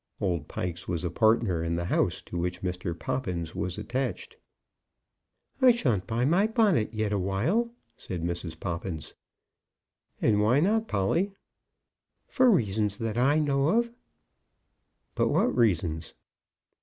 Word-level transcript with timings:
Old 0.19 0.47
Pikes 0.47 0.87
was 0.87 1.05
a 1.05 1.11
partner 1.11 1.63
in 1.63 1.75
the 1.75 1.85
house 1.85 2.23
to 2.23 2.35
which 2.35 2.63
Mr. 2.63 2.97
Poppins 2.97 3.53
was 3.53 3.77
attached. 3.77 4.35
"I 5.61 5.71
shan't 5.73 6.07
buy 6.07 6.25
my 6.25 6.47
bonnet 6.47 6.91
yet 6.91 7.13
awhile," 7.13 7.69
said 7.97 8.23
Mrs. 8.23 8.59
Poppins. 8.59 9.13
"And 10.19 10.41
why 10.41 10.59
not, 10.59 10.87
Polly?" 10.87 11.33
"For 12.27 12.49
reasons 12.49 12.97
that 12.97 13.19
I 13.19 13.37
know 13.37 13.67
of." 13.77 13.91
"But 15.13 15.27
what 15.27 15.55
reasons?" 15.55 16.15